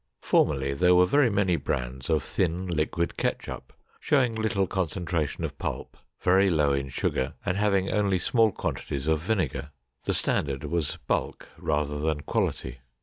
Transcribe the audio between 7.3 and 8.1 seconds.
and having